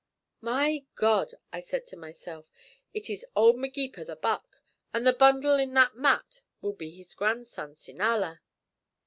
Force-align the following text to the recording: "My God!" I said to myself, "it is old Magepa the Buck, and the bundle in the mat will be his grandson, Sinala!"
"My 0.41 0.83
God!" 0.95 1.35
I 1.53 1.59
said 1.59 1.85
to 1.89 1.95
myself, 1.95 2.47
"it 2.91 3.07
is 3.07 3.23
old 3.35 3.57
Magepa 3.57 4.03
the 4.03 4.15
Buck, 4.15 4.57
and 4.95 5.05
the 5.05 5.13
bundle 5.13 5.59
in 5.59 5.75
the 5.75 5.91
mat 5.93 6.41
will 6.59 6.73
be 6.73 6.89
his 6.89 7.13
grandson, 7.13 7.75
Sinala!" 7.75 8.41